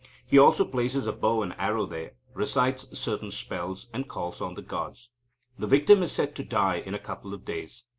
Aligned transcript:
He 0.25 0.39
also 0.39 0.65
places 0.65 1.05
a 1.05 1.11
bow 1.13 1.43
and 1.43 1.53
arrow 1.59 1.85
there, 1.85 2.13
recites 2.33 2.97
certain 2.97 3.29
spells, 3.29 3.85
and 3.93 4.09
calls 4.09 4.41
on 4.41 4.55
the 4.55 4.63
gods. 4.63 5.11
The 5.59 5.67
victim 5.67 6.01
is 6.01 6.11
said 6.11 6.33
to 6.37 6.43
die 6.43 6.77
in 6.77 6.95
a 6.95 6.97
couple 6.99 7.35
of 7.35 7.45
days. 7.45 7.83